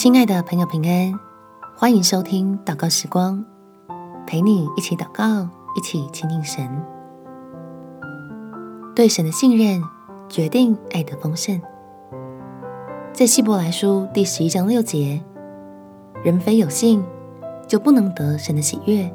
[0.00, 1.12] 亲爱的朋友，平安，
[1.76, 3.44] 欢迎收听祷告时光，
[4.26, 6.66] 陪你一起祷告，一起亲近神。
[8.96, 9.82] 对神的信任，
[10.26, 11.60] 决定爱的丰盛。
[13.12, 15.22] 在希伯来书第十一章六节，
[16.24, 17.04] 人非有信，
[17.68, 19.14] 就不能得神的喜悦，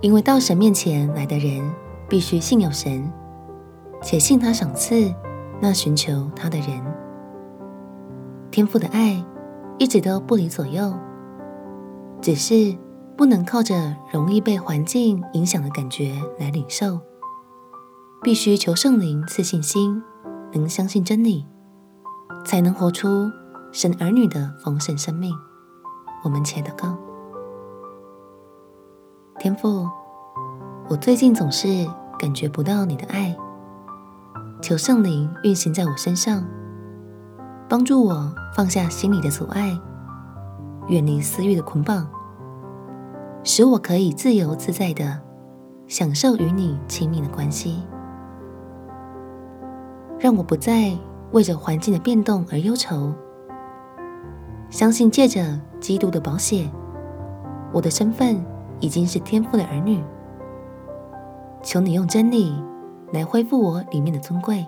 [0.00, 1.68] 因为到神面前来的人，
[2.08, 3.10] 必须信有神，
[4.00, 5.12] 且信他赏赐
[5.60, 6.68] 那寻求他的人。
[8.52, 9.20] 天父的爱
[9.78, 10.92] 一直都不离左右，
[12.22, 12.76] 只是
[13.16, 16.98] 不能靠着容易被环境影响的感觉来领受，
[18.22, 20.02] 必须求圣灵赐信心，
[20.52, 21.46] 能相信真理，
[22.44, 23.30] 才能活出
[23.70, 25.34] 神儿女的丰盛生命。
[26.24, 26.96] 我们且祷告，
[29.38, 29.86] 天父，
[30.88, 31.86] 我最近总是
[32.18, 33.36] 感觉不到你的爱，
[34.62, 36.42] 求圣灵运行在我身上，
[37.68, 39.76] 帮助我放下心里的阻碍，
[40.88, 42.06] 远离私欲的捆绑，
[43.42, 45.20] 使我可以自由自在的
[45.88, 47.82] 享受与你亲密的关系，
[50.18, 50.96] 让我不再
[51.32, 53.12] 为着环境的变动而忧愁，
[54.70, 56.70] 相信借着基督的宝血，
[57.72, 58.40] 我的身份
[58.78, 60.02] 已经是天父的儿女。
[61.62, 62.54] 求你用真理
[63.12, 64.64] 来恢复我里面的尊贵，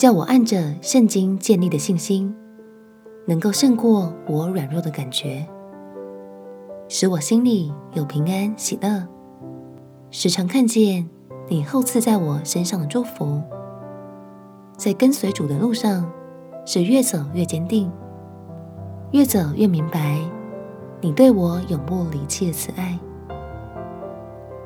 [0.00, 2.34] 叫我按着圣经建立的信心，
[3.26, 5.46] 能够胜过我软弱的感觉，
[6.88, 9.06] 使我心里有平安喜乐，
[10.10, 11.06] 时常看见
[11.48, 13.42] 你厚赐在我身上的祝福，
[14.74, 16.10] 在跟随主的路上
[16.64, 17.92] 是越走越坚定，
[19.10, 20.18] 越走越明白
[21.02, 22.98] 你对我永不离弃的慈爱。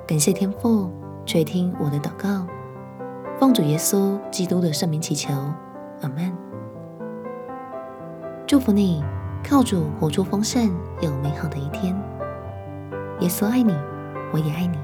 [0.06, 0.88] 感谢天父
[1.27, 2.46] 垂听我的祷告，
[3.44, 5.30] 奉主耶稣基督的圣名祈求，
[6.00, 6.32] 阿门。
[8.46, 9.04] 祝福你，
[9.46, 11.94] 靠主活出丰盛有美好的一天。
[13.20, 13.74] 耶稣爱你，
[14.33, 14.78] 我也爱你。